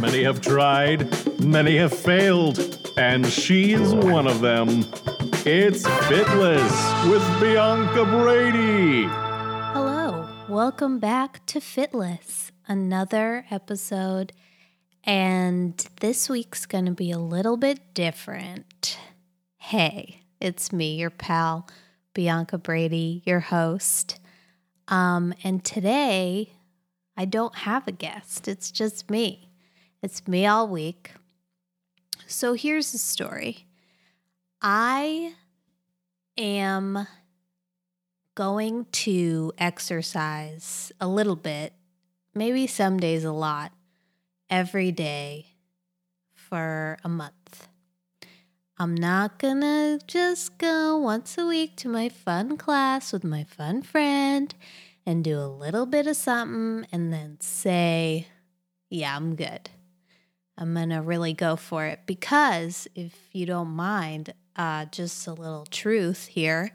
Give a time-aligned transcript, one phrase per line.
[0.00, 4.86] Many have tried, many have failed, and she is one of them.
[5.44, 9.06] It's Fitless with Bianca Brady.
[9.74, 14.32] Hello, welcome back to Fitless, another episode.
[15.04, 18.96] And this week's going to be a little bit different.
[19.58, 21.68] Hey, it's me, your pal,
[22.14, 24.18] Bianca Brady, your host.
[24.88, 26.54] Um, and today,
[27.18, 29.49] I don't have a guest, it's just me.
[30.02, 31.12] It's me all week.
[32.26, 33.66] So here's the story
[34.62, 35.34] I
[36.38, 37.06] am
[38.34, 41.74] going to exercise a little bit,
[42.34, 43.72] maybe some days a lot,
[44.48, 45.48] every day
[46.32, 47.68] for a month.
[48.78, 53.82] I'm not gonna just go once a week to my fun class with my fun
[53.82, 54.54] friend
[55.04, 58.28] and do a little bit of something and then say,
[58.88, 59.68] yeah, I'm good.
[60.60, 65.64] I'm gonna really go for it because if you don't mind, uh, just a little
[65.64, 66.72] truth here.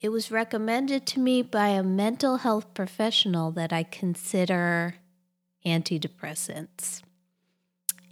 [0.00, 4.96] It was recommended to me by a mental health professional that I consider
[5.64, 7.02] antidepressants.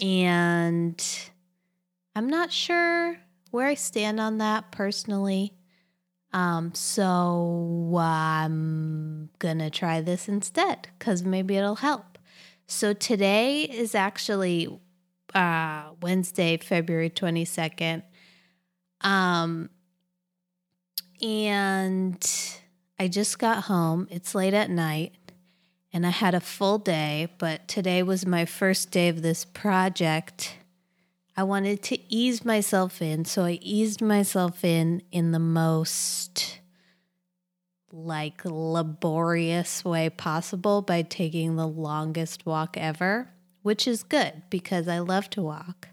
[0.01, 1.05] And
[2.15, 3.17] I'm not sure
[3.51, 5.53] where I stand on that personally.
[6.33, 12.10] Um, so I'm gonna try this instead because maybe it'll help.
[12.71, 14.69] So today is actually
[15.35, 18.05] uh, Wednesday, February 22nd.
[19.01, 19.71] Um,
[21.21, 22.59] and
[22.97, 24.07] I just got home.
[24.09, 25.15] It's late at night
[25.93, 30.55] and I had a full day, but today was my first day of this project.
[31.37, 36.60] I wanted to ease myself in, so I eased myself in in the most
[37.93, 43.31] like laborious way possible by taking the longest walk ever,
[43.63, 45.89] which is good because I love to walk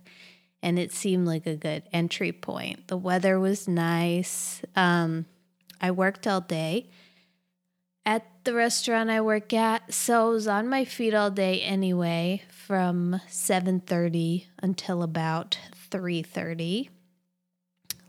[0.61, 2.87] and it seemed like a good entry point.
[2.87, 4.61] The weather was nice.
[4.75, 5.25] Um,
[5.79, 6.89] I worked all day
[8.07, 12.43] at the restaurant I work at, so I was on my feet all day anyway,
[12.49, 15.59] from 7:30 until about
[15.91, 16.89] 3:30.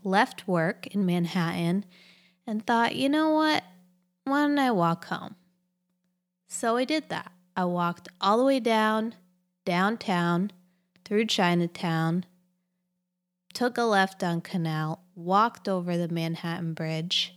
[0.03, 1.83] Left work in Manhattan
[2.47, 3.63] and thought, you know what?
[4.29, 5.35] Why don't I walk home?
[6.47, 7.31] So I did that.
[7.55, 9.15] I walked all the way down
[9.65, 10.51] downtown
[11.05, 12.25] through Chinatown,
[13.53, 17.35] took a left on Canal, walked over the Manhattan Bridge,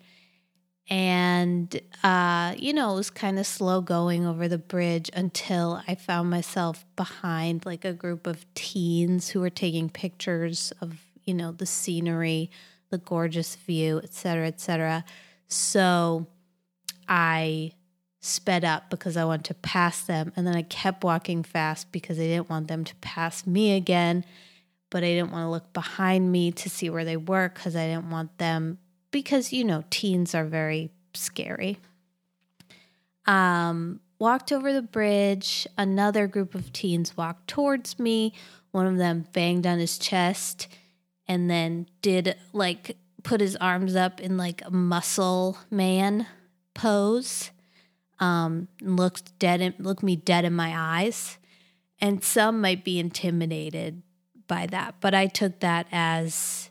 [0.89, 5.95] and uh, you know it was kind of slow going over the bridge until i
[5.95, 11.53] found myself behind like a group of teens who were taking pictures of you know
[11.53, 12.51] the scenery
[12.91, 15.05] the gorgeous view etc etc
[15.47, 16.27] so
[17.09, 17.73] i
[18.21, 22.19] sped up because i wanted to pass them and then i kept walking fast because
[22.19, 24.25] i didn't want them to pass me again
[24.91, 27.87] but i didn't want to look behind me to see where they were because i
[27.87, 28.79] didn't want them
[29.13, 31.79] because you know teens are very scary.
[33.27, 35.69] Um, walked over the bridge.
[35.79, 38.35] Another group of teens walked towards me.
[38.73, 40.67] One of them banged on his chest
[41.29, 46.27] and then did like put his arms up in like a muscle man
[46.75, 47.51] pose.
[48.19, 51.39] Um, looked dead in, looked me dead in my eyes.
[52.01, 54.03] And some might be intimidated
[54.47, 56.71] by that, but I took that as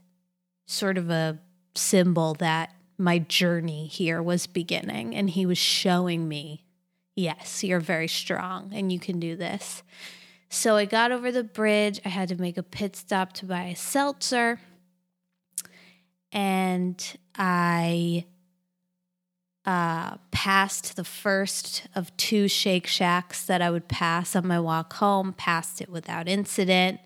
[0.66, 1.40] sort of a
[1.76, 5.16] symbol that my journey here was beginning.
[5.16, 6.66] And he was showing me,
[7.16, 9.84] yes, you're very strong and you can do this.
[10.50, 12.02] So I got over the bridge.
[12.06, 14.60] I had to make a pit stop to buy a seltzer.
[16.32, 17.02] And
[17.36, 18.26] I
[19.66, 24.94] uh, passed the first of two Shake Shacks that I would pass on my walk
[24.94, 27.00] home, passed it without incident,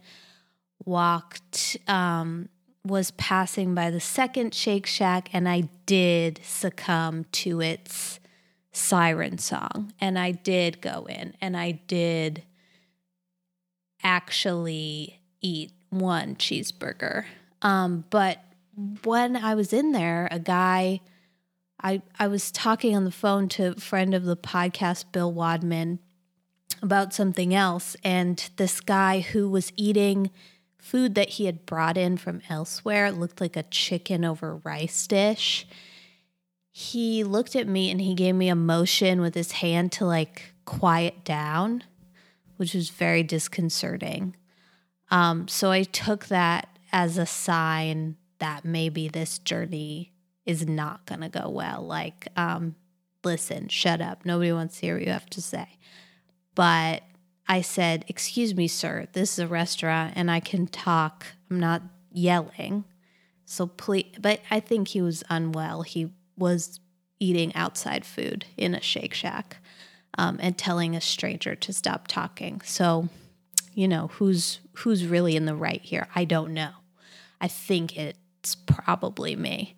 [0.85, 2.49] walked um,
[2.85, 8.19] was passing by the second Shake Shack and I did succumb to its
[8.71, 9.93] siren song.
[9.99, 12.43] And I did go in and I did
[14.03, 17.25] actually eat one cheeseburger.
[17.61, 18.39] Um, but
[19.03, 21.01] when I was in there, a guy,
[21.85, 25.99] I, I was talking on the phone to a friend of the podcast, Bill Wadman,
[26.81, 27.95] about something else.
[28.03, 30.31] And this guy who was eating
[30.79, 33.11] food that he had brought in from elsewhere.
[33.11, 35.67] Looked like a chicken over rice dish.
[36.71, 40.55] He looked at me and he gave me a motion with his hand to like
[40.65, 41.83] quiet down,
[42.57, 44.35] which was very disconcerting.
[45.11, 50.14] Um, so I took that as a sign that maybe this journey
[50.45, 51.81] is not going to go well.
[51.81, 52.75] Like, um,
[53.23, 54.25] listen, shut up.
[54.25, 55.67] Nobody wants to hear what you have to say.
[56.53, 57.03] But
[57.47, 61.25] I said, Excuse me, sir, this is a restaurant and I can talk.
[61.49, 61.81] I'm not
[62.11, 62.85] yelling.
[63.45, 65.83] So please, but I think he was unwell.
[65.83, 66.79] He was
[67.19, 69.57] eating outside food in a Shake Shack
[70.17, 72.61] um, and telling a stranger to stop talking.
[72.61, 73.09] So,
[73.73, 76.07] you know, who's who's really in the right here?
[76.15, 76.71] I don't know.
[77.39, 79.75] I think it's probably me.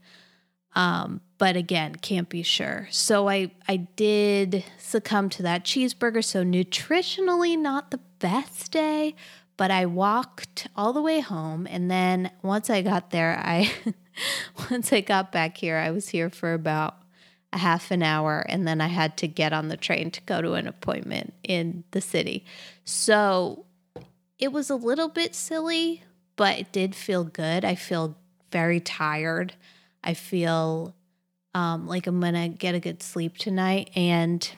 [0.78, 2.88] Um, but again, can't be sure.
[2.92, 6.24] So I I did succumb to that cheeseburger.
[6.24, 9.16] So nutritionally, not the best day,
[9.58, 13.74] but I walked all the way home, and then once I got there, I
[14.70, 16.96] once I got back here, I was here for about
[17.52, 20.44] a half an hour, and then I had to get on the train to go
[20.44, 22.46] to an appointment in the city.
[22.86, 23.66] So
[24.38, 26.04] it was a little bit silly,
[26.36, 27.66] but it did feel good.
[27.66, 28.16] I feel
[28.52, 29.56] very tired.
[30.08, 30.96] I feel
[31.54, 33.92] um, like I'm gonna get a good sleep tonight.
[33.94, 34.50] And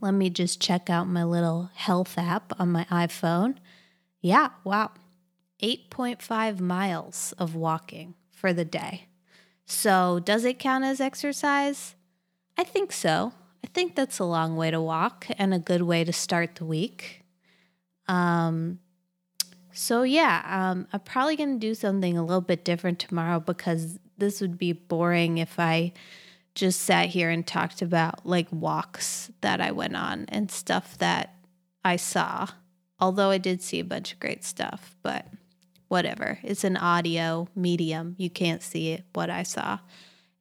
[0.00, 3.56] let me just check out my little health app on my iPhone.
[4.22, 4.92] Yeah, wow.
[5.62, 9.08] 8.5 miles of walking for the day.
[9.66, 11.94] So, does it count as exercise?
[12.56, 13.32] I think so.
[13.62, 16.64] I think that's a long way to walk and a good way to start the
[16.64, 17.22] week.
[18.06, 18.78] Um,
[19.72, 24.40] so yeah, um, I'm probably gonna do something a little bit different tomorrow because this
[24.40, 25.92] would be boring if I
[26.54, 31.34] just sat here and talked about like walks that I went on and stuff that
[31.84, 32.48] I saw.
[33.00, 35.26] Although I did see a bunch of great stuff, but
[35.86, 36.38] whatever.
[36.42, 38.16] It's an audio medium.
[38.18, 39.78] You can't see it, what I saw.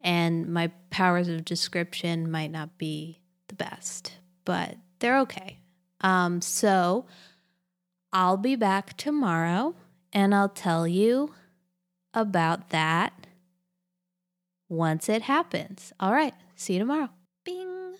[0.01, 5.59] And my powers of description might not be the best, but they're okay.
[6.01, 7.05] Um, so
[8.11, 9.75] I'll be back tomorrow
[10.11, 11.33] and I'll tell you
[12.13, 13.26] about that
[14.69, 15.91] once it happens.
[15.99, 17.09] All right, see you tomorrow.
[17.43, 17.95] Bing.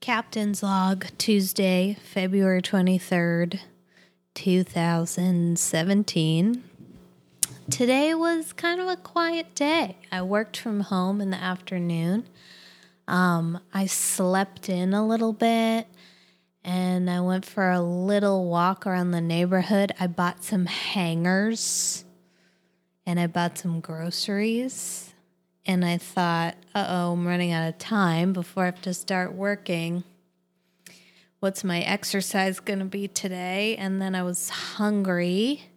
[0.00, 3.60] Captain's log, Tuesday, February 23rd,
[4.34, 6.62] 2017.
[7.70, 9.96] Today was kind of a quiet day.
[10.12, 12.28] I worked from home in the afternoon.
[13.08, 15.88] Um, I slept in a little bit
[16.62, 19.92] and I went for a little walk around the neighborhood.
[19.98, 22.04] I bought some hangers
[23.04, 25.12] and I bought some groceries
[25.66, 29.34] and I thought, uh oh, I'm running out of time before I have to start
[29.34, 30.04] working.
[31.40, 33.76] What's my exercise going to be today?
[33.76, 35.70] And then I was hungry.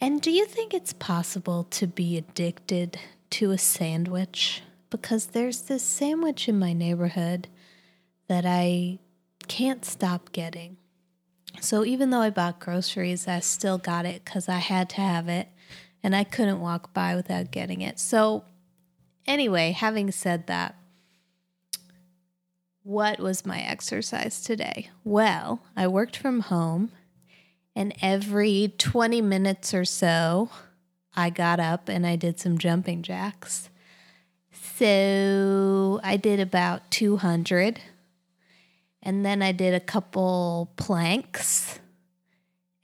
[0.00, 2.98] And do you think it's possible to be addicted
[3.30, 4.62] to a sandwich?
[4.90, 7.48] Because there's this sandwich in my neighborhood
[8.28, 8.98] that I
[9.48, 10.76] can't stop getting.
[11.60, 15.28] So even though I bought groceries, I still got it because I had to have
[15.28, 15.48] it
[16.02, 17.98] and I couldn't walk by without getting it.
[17.98, 18.44] So
[19.26, 20.74] Anyway, having said that,
[22.82, 24.90] what was my exercise today?
[25.04, 26.90] Well, I worked from home,
[27.76, 30.50] and every 20 minutes or so,
[31.14, 33.68] I got up and I did some jumping jacks.
[34.50, 37.80] So I did about 200.
[39.02, 41.80] And then I did a couple planks.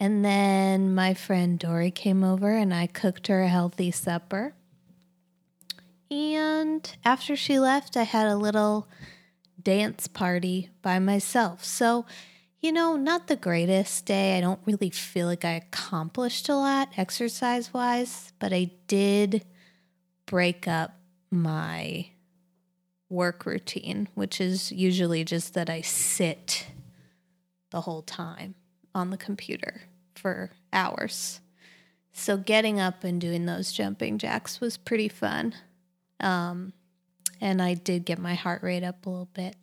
[0.00, 4.54] And then my friend Dory came over and I cooked her a healthy supper.
[6.10, 8.88] And after she left, I had a little
[9.62, 11.64] dance party by myself.
[11.64, 12.06] So,
[12.60, 14.38] you know, not the greatest day.
[14.38, 19.44] I don't really feel like I accomplished a lot exercise wise, but I did
[20.26, 20.98] break up
[21.30, 22.08] my
[23.10, 26.66] work routine, which is usually just that I sit
[27.70, 28.54] the whole time
[28.94, 29.82] on the computer
[30.14, 31.40] for hours.
[32.12, 35.54] So getting up and doing those jumping jacks was pretty fun.
[36.20, 36.72] Um,
[37.40, 39.56] and I did get my heart rate up a little bit.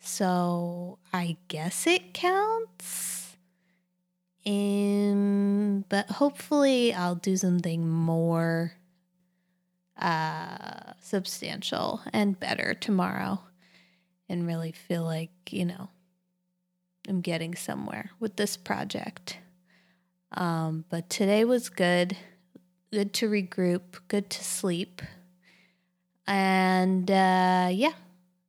[0.00, 3.36] So I guess it counts.
[4.46, 8.72] Um, but hopefully I'll do something more
[9.98, 13.40] uh, substantial and better tomorrow
[14.28, 15.90] and really feel like, you know,
[17.08, 19.38] I'm getting somewhere with this project.
[20.32, 22.16] Um, but today was good.
[22.92, 25.02] Good to regroup, good to sleep.
[26.30, 27.92] And uh, yeah,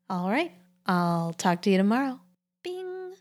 [0.08, 0.52] all right.
[0.86, 2.20] I'll talk to you tomorrow.
[2.62, 3.14] Bing.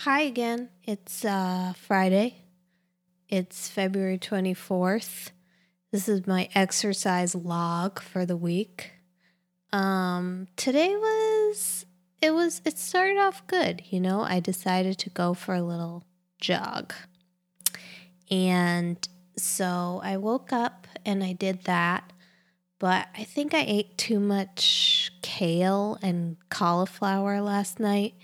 [0.00, 0.68] Hi again.
[0.84, 2.42] It's uh, Friday.
[3.30, 5.30] It's February 24th.
[5.92, 8.92] This is my exercise log for the week.
[9.72, 11.86] Um, today was
[12.20, 14.20] it was it started off good, you know.
[14.20, 16.04] I decided to go for a little
[16.38, 16.92] jog.
[18.30, 19.08] And
[19.38, 22.12] so I woke up and I did that
[22.80, 28.14] but I think I ate too much kale and cauliflower last night.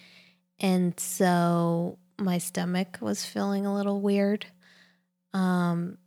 [0.59, 4.47] And so my stomach was feeling a little weird.
[5.35, 5.99] Um,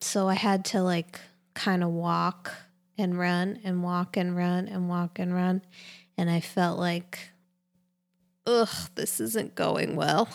[0.00, 1.20] so I had to like
[1.54, 2.52] kind of walk
[2.98, 5.62] and run and walk and run and walk and run.
[6.18, 7.30] And I felt like,
[8.48, 10.28] ugh, this isn't going well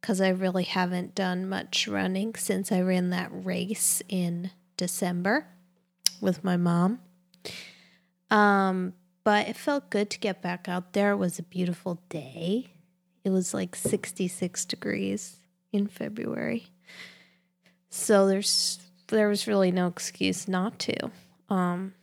[0.00, 5.48] because I really haven't done much running since I ran that race in December
[6.20, 7.00] with my mom.
[8.30, 11.12] Um, but it felt good to get back out there.
[11.12, 12.72] It was a beautiful day.
[13.24, 15.36] It was like 66 degrees
[15.72, 16.66] in February.
[17.88, 21.10] So there's there was really no excuse not to.
[21.48, 21.94] Um,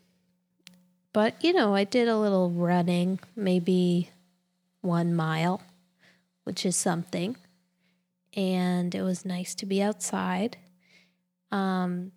[1.13, 4.09] but you know, I did a little running, maybe
[4.81, 5.61] one mile,
[6.43, 7.35] which is something.
[8.33, 10.57] And it was nice to be outside.
[11.51, 12.13] Um,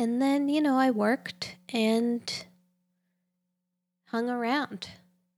[0.00, 2.22] and then, you know, I worked and
[4.06, 4.88] hung around.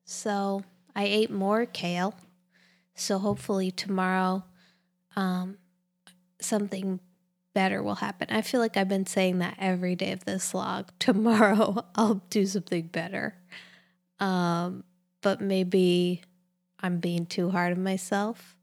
[0.04, 0.62] So
[0.94, 2.14] I ate more kale.
[2.94, 4.44] So hopefully tomorrow,
[5.16, 5.58] um,
[6.40, 7.00] something
[7.54, 8.28] better will happen.
[8.30, 10.90] I feel like I've been saying that every day of this vlog.
[11.00, 13.34] Tomorrow I'll do something better.
[14.20, 14.84] Um,
[15.22, 16.22] but maybe
[16.78, 18.56] I'm being too hard on myself,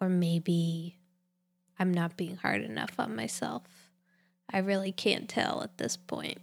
[0.00, 0.96] or maybe
[1.78, 3.85] I'm not being hard enough on myself.
[4.52, 6.38] I really can't tell at this point.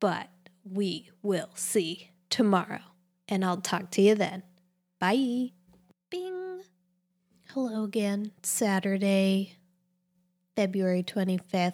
[0.00, 0.28] But
[0.64, 2.80] we will see tomorrow,
[3.28, 4.42] and I'll talk to you then.
[4.98, 5.52] Bye.
[6.10, 6.60] Bing.
[7.52, 8.32] Hello again.
[8.42, 9.56] Saturday,
[10.54, 11.72] February 25th.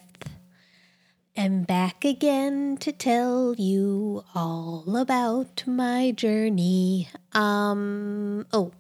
[1.37, 7.09] I'm back again to tell you all about my journey.
[7.33, 8.73] Um, oh,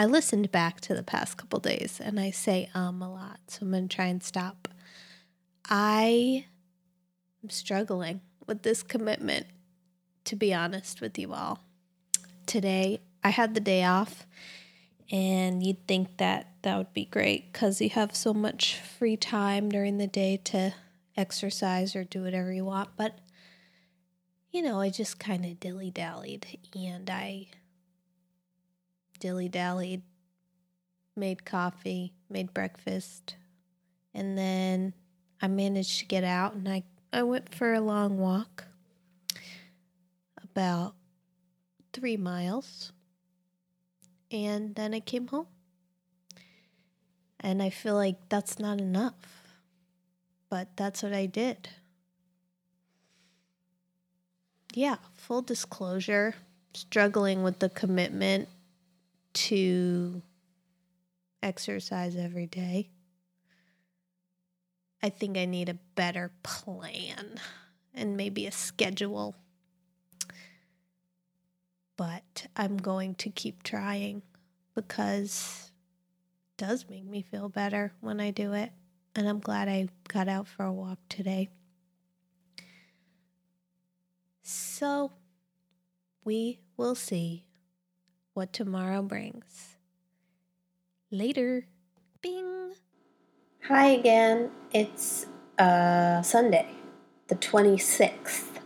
[0.00, 3.58] I listened back to the past couple days and I say um a lot, so
[3.60, 4.66] I'm going to try and stop.
[5.68, 6.46] I
[7.44, 9.44] am struggling with this commitment,
[10.24, 11.58] to be honest with you all.
[12.46, 14.26] Today, I had the day off
[15.10, 19.68] and you'd think that that would be great because you have so much free time
[19.68, 20.72] during the day to
[21.14, 22.88] exercise or do whatever you want.
[22.96, 23.18] But,
[24.50, 27.48] you know, I just kind of dilly dallied and I
[29.20, 30.02] dilly dallied,
[31.14, 33.36] made coffee, made breakfast,
[34.14, 34.94] and then
[35.40, 38.64] I managed to get out and I, I went for a long walk
[40.42, 40.94] about
[41.92, 42.92] three miles
[44.30, 45.46] and then I came home.
[47.40, 49.54] And I feel like that's not enough.
[50.50, 51.70] But that's what I did.
[54.74, 56.34] Yeah, full disclosure,
[56.74, 58.48] struggling with the commitment
[59.32, 60.22] to
[61.42, 62.90] exercise every day.
[65.02, 67.40] I think I need a better plan
[67.94, 69.34] and maybe a schedule
[72.00, 74.22] but I'm going to keep trying
[74.74, 75.70] because
[76.48, 78.72] it does make me feel better when I do it.
[79.14, 81.50] And I'm glad I got out for a walk today.
[84.42, 85.12] So
[86.24, 87.44] we will see
[88.34, 89.76] what tomorrow brings.
[91.10, 91.66] Later.
[92.22, 92.72] Bing.
[93.64, 94.50] Hi again.
[94.72, 95.26] It's
[95.58, 96.68] uh, Sunday,
[97.28, 98.58] the 26th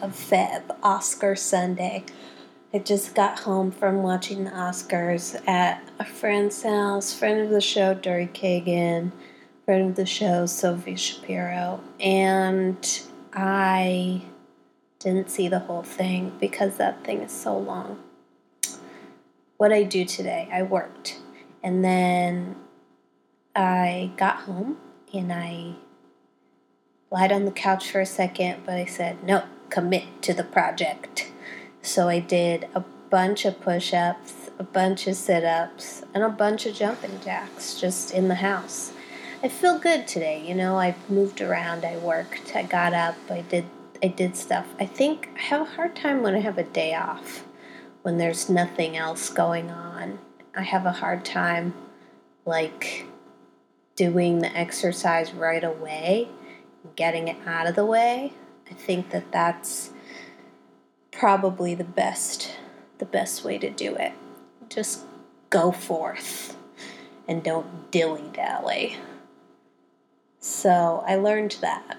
[0.00, 2.04] of Feb, Oscar Sunday.
[2.72, 7.60] I just got home from watching the Oscars at a friend's house, friend of the
[7.60, 9.10] show, Dory Kagan,
[9.64, 14.22] friend of the show, Sophie Shapiro, and I
[14.98, 18.02] didn't see the whole thing because that thing is so long.
[19.58, 21.18] What I do today, I worked,
[21.64, 22.54] and then
[23.56, 24.78] I got home
[25.12, 25.74] and I
[27.10, 31.32] lied on the couch for a second, but I said, no, commit to the project.
[31.82, 36.28] So I did a bunch of push ups, a bunch of sit ups, and a
[36.28, 38.92] bunch of jumping jacks just in the house.
[39.42, 43.40] I feel good today, you know, I moved around, I worked, I got up, I
[43.40, 43.64] did
[44.00, 44.66] I did stuff.
[44.78, 47.44] I think I have a hard time when I have a day off,
[48.08, 50.18] when there's nothing else going on.
[50.56, 51.74] I have a hard time
[52.46, 53.04] like
[53.96, 56.28] doing the exercise right away,
[56.96, 58.32] getting it out of the way.
[58.70, 59.90] I think that that's
[61.10, 62.56] probably the best
[62.96, 64.14] the best way to do it.
[64.70, 65.04] Just
[65.50, 66.56] go forth
[67.28, 68.96] and don't dilly dally.
[70.40, 71.98] So I learned that.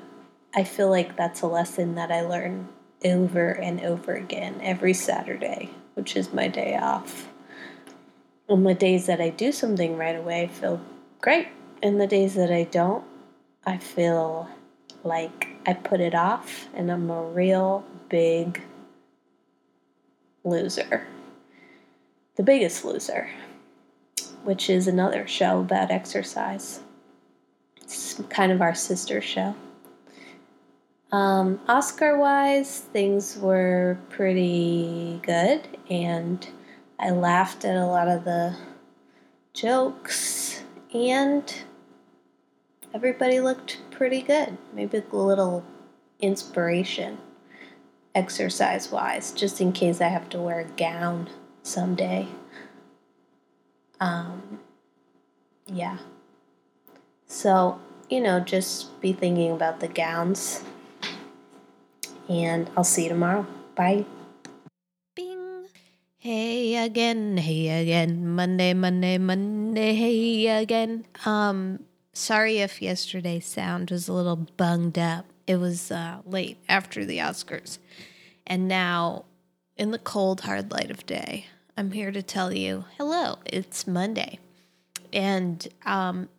[0.55, 2.67] I feel like that's a lesson that I learn
[3.05, 7.27] over and over again every Saturday, which is my day off.
[8.47, 10.79] On the days that I do something right away, I feel
[11.19, 11.49] great.
[11.83, 13.03] And the days that I don't,
[13.65, 14.47] I feel
[15.03, 18.61] like I put it off and I'm a real big
[20.45, 21.05] loser.
[22.37, 23.29] The Biggest Loser,
[24.45, 26.79] which is another show about exercise.
[27.81, 29.53] It's kind of our sister show.
[31.11, 36.47] Um, Oscar wise, things were pretty good, and
[36.99, 38.55] I laughed at a lot of the
[39.53, 40.61] jokes,
[40.93, 41.51] and
[42.93, 44.55] everybody looked pretty good.
[44.71, 45.65] Maybe a little
[46.19, 47.17] inspiration
[48.13, 51.27] exercise wise, just in case I have to wear a gown
[51.63, 52.27] someday.
[53.99, 54.59] Um,
[55.65, 55.97] yeah.
[57.25, 57.79] So,
[58.11, 60.63] you know, just be thinking about the gowns
[62.29, 63.45] and I'll see you tomorrow.
[63.75, 64.05] Bye.
[65.15, 65.65] Bing.
[66.17, 68.27] Hey again, hey again.
[68.27, 71.05] Monday, Monday, Monday, hey again.
[71.25, 75.25] Um, sorry if yesterday's sound was a little bunged up.
[75.47, 77.79] It was uh, late after the Oscars.
[78.45, 79.25] And now,
[79.77, 84.39] in the cold, hard light of day, I'm here to tell you hello, it's Monday.
[85.11, 86.29] And um,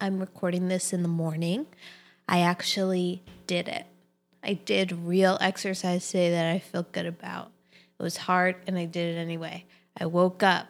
[0.00, 1.66] I'm recording this in the morning.
[2.28, 3.86] I actually did it.
[4.42, 7.50] I did real exercise today that I feel good about.
[7.72, 9.64] It was hard and I did it anyway.
[9.96, 10.68] I woke up.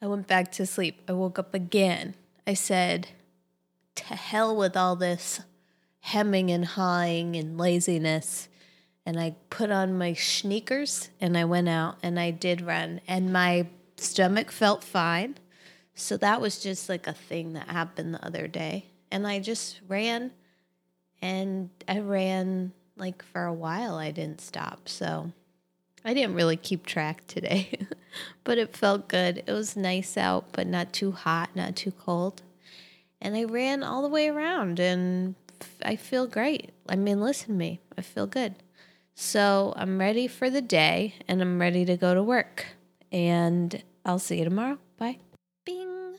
[0.00, 1.02] I went back to sleep.
[1.08, 2.14] I woke up again.
[2.46, 3.08] I said,
[3.96, 5.40] to hell with all this
[6.00, 8.48] hemming and hawing and laziness.
[9.04, 13.00] And I put on my sneakers and I went out and I did run.
[13.08, 13.66] And my
[13.96, 15.36] stomach felt fine.
[15.94, 18.86] So that was just like a thing that happened the other day.
[19.10, 20.32] And I just ran
[21.22, 23.96] and I ran like for a while.
[23.96, 24.88] I didn't stop.
[24.88, 25.32] So
[26.04, 27.70] I didn't really keep track today,
[28.44, 29.42] but it felt good.
[29.46, 32.42] It was nice out, but not too hot, not too cold.
[33.20, 35.34] And I ran all the way around and
[35.82, 36.70] I feel great.
[36.88, 38.54] I mean, listen to me, I feel good.
[39.14, 42.66] So I'm ready for the day and I'm ready to go to work.
[43.10, 44.78] And I'll see you tomorrow.
[44.98, 45.18] Bye.
[45.64, 46.16] Bing.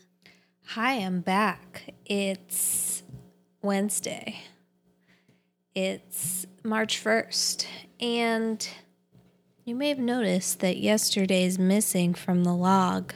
[0.66, 1.94] Hi, I'm back.
[2.04, 3.02] It's
[3.62, 4.42] Wednesday.
[5.80, 7.64] It's March 1st,
[8.00, 8.68] and
[9.64, 13.14] you may have noticed that yesterday's missing from the log.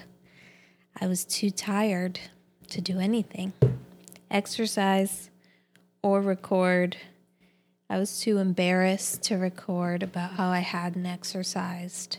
[1.01, 2.20] I was too tired
[2.68, 3.53] to do anything
[4.31, 5.29] exercise
[6.05, 6.98] or record.
[7.90, 12.18] I was too embarrassed to record about how I hadn't exercised.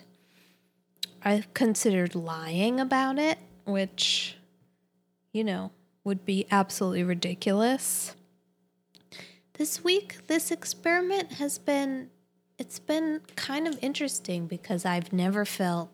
[1.23, 4.35] I considered lying about it, which,
[5.31, 5.71] you know,
[6.03, 8.13] would be absolutely ridiculous
[9.53, 12.09] this week this experiment has been
[12.57, 15.89] it's been kind of interesting because I've never felt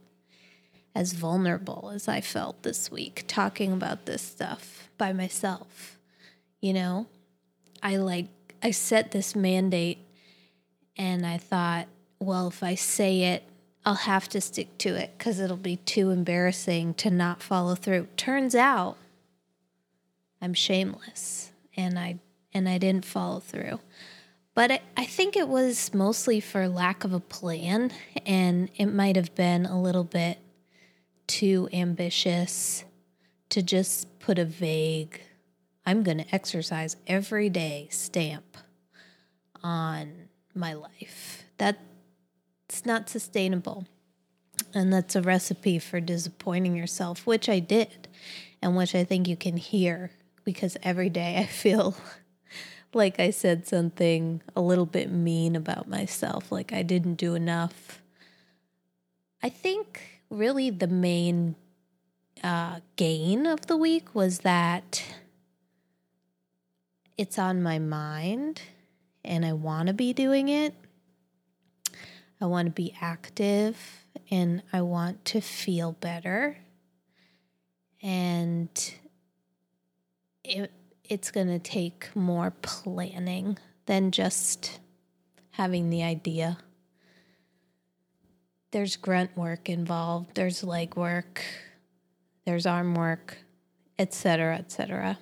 [0.96, 5.98] as vulnerable as I felt this week talking about this stuff by myself.
[6.60, 7.08] You know,
[7.82, 8.28] I like
[8.62, 10.00] I set this mandate
[10.98, 11.88] and I thought,
[12.20, 13.44] well, if I say it,
[13.86, 18.08] I'll have to stick to it cuz it'll be too embarrassing to not follow through.
[18.18, 18.98] Turns out
[20.42, 22.20] I'm shameless and I
[22.54, 23.80] and I didn't follow through.
[24.54, 27.92] But I, think it was mostly for lack of a plan,
[28.26, 30.40] and it might have been a little bit
[31.28, 32.84] too ambitious
[33.50, 35.22] to just put a vague,
[35.86, 38.58] I'm going to exercise every day stamp
[39.64, 41.46] on my life.
[41.58, 43.88] That's not sustainable.
[44.74, 48.08] And that's a recipe for disappointing yourself, which I did,
[48.62, 50.12] and which I think you can hear
[50.44, 51.96] because every day I feel
[52.94, 58.02] like I said something a little bit mean about myself, like I didn't do enough.
[59.42, 61.56] I think really the main
[62.44, 65.04] uh, gain of the week was that
[67.18, 68.62] it's on my mind
[69.24, 70.74] and I want to be doing it.
[72.42, 76.58] I want to be active and I want to feel better.
[78.02, 78.70] And
[80.44, 80.72] it
[81.10, 84.80] it's going to take more planning than just
[85.52, 86.60] having the idea.
[88.72, 91.44] There's grunt work involved, there's leg work,
[92.46, 93.40] there's arm work,
[93.98, 95.18] etc., etc.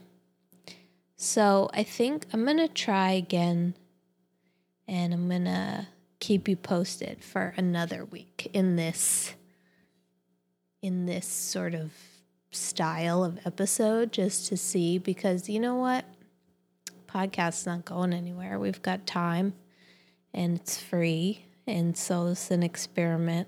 [1.16, 3.74] So I think I'm going to try again
[4.88, 5.88] and I'm going to
[6.20, 9.34] keep you posted for another week in this
[10.82, 11.92] in this sort of
[12.58, 16.06] style of episode just to see because you know what?
[17.08, 18.60] Podcast's not going anywhere.
[18.60, 19.54] We've got time
[20.34, 21.46] and it's free.
[21.66, 23.48] And so it's an experiment.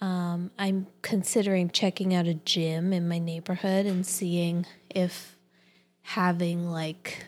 [0.00, 5.38] Um, I'm considering checking out a gym in my neighborhood and seeing if
[6.02, 7.26] having like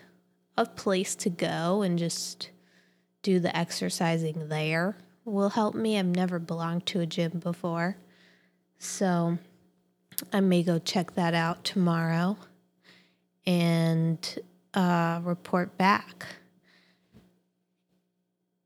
[0.57, 2.51] a place to go and just
[3.23, 5.97] do the exercising there will help me.
[5.97, 7.97] I've never belonged to a gym before.
[8.79, 9.37] So
[10.33, 12.37] I may go check that out tomorrow
[13.45, 14.39] and
[14.73, 16.25] uh, report back.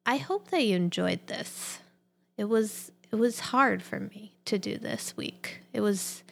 [0.05, 1.79] I hope that you enjoyed this.
[2.37, 5.59] It was it was hard for me to do this week.
[5.73, 6.23] It was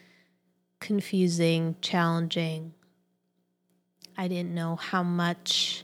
[0.79, 2.73] confusing, challenging.
[4.17, 5.83] I didn't know how much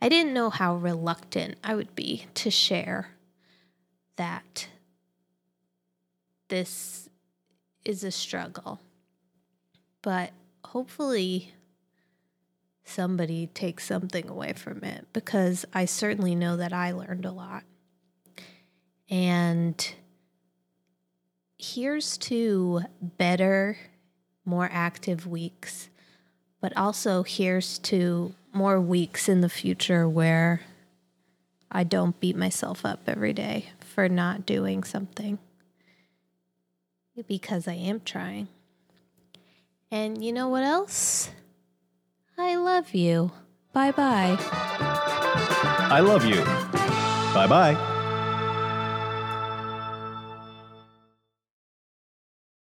[0.00, 3.10] I didn't know how reluctant I would be to share
[4.16, 4.68] that
[6.48, 7.07] this
[7.88, 8.80] is a struggle.
[10.02, 10.30] But
[10.62, 11.54] hopefully,
[12.84, 17.64] somebody takes something away from it because I certainly know that I learned a lot.
[19.10, 19.94] And
[21.58, 23.78] here's to better,
[24.44, 25.88] more active weeks,
[26.60, 30.60] but also here's to more weeks in the future where
[31.70, 35.38] I don't beat myself up every day for not doing something
[37.26, 38.48] because I am trying.
[39.90, 41.30] And you know what else?
[42.36, 43.32] I love you.
[43.72, 44.36] Bye bye.
[44.40, 46.44] I love you.
[47.34, 47.94] Bye bye.